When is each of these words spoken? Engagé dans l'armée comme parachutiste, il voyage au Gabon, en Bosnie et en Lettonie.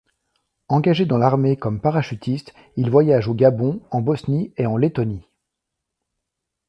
Engagé 0.67 1.05
dans 1.05 1.19
l'armée 1.19 1.57
comme 1.57 1.79
parachutiste, 1.79 2.55
il 2.75 2.89
voyage 2.89 3.27
au 3.27 3.35
Gabon, 3.35 3.81
en 3.91 4.01
Bosnie 4.01 4.51
et 4.57 4.65
en 4.65 4.75
Lettonie. 4.75 5.27